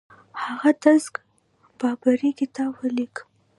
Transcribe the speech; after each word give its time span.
هغه 0.43 0.69
د 0.75 0.79
تزک 0.83 1.13
بابري 1.79 2.31
کتاب 2.39 2.71
ولیکه. 2.81 3.23